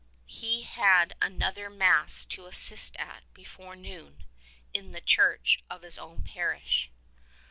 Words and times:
He 0.25 0.63
had 0.63 1.13
another 1.21 1.69
Mass 1.69 2.25
to 2.25 2.47
assist 2.47 2.95
at 2.97 3.21
before 3.35 3.75
noon, 3.75 4.23
in 4.73 4.93
the 4.93 4.99
church 4.99 5.61
of 5.69 5.83
his 5.83 5.99
own 5.99 6.23
parish. 6.23 6.89